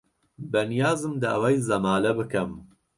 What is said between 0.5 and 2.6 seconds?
بەنیازم داوای زەمالە بکەم.